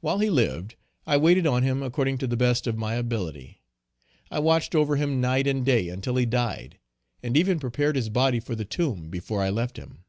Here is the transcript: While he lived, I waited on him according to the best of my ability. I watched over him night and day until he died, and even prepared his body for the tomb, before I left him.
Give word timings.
While 0.00 0.20
he 0.20 0.30
lived, 0.30 0.76
I 1.06 1.18
waited 1.18 1.46
on 1.46 1.62
him 1.62 1.82
according 1.82 2.16
to 2.16 2.26
the 2.26 2.34
best 2.38 2.66
of 2.66 2.78
my 2.78 2.94
ability. 2.94 3.60
I 4.30 4.38
watched 4.38 4.74
over 4.74 4.96
him 4.96 5.20
night 5.20 5.46
and 5.46 5.66
day 5.66 5.90
until 5.90 6.16
he 6.16 6.24
died, 6.24 6.78
and 7.22 7.36
even 7.36 7.60
prepared 7.60 7.94
his 7.94 8.08
body 8.08 8.40
for 8.40 8.54
the 8.54 8.64
tomb, 8.64 9.10
before 9.10 9.42
I 9.42 9.50
left 9.50 9.76
him. 9.76 10.04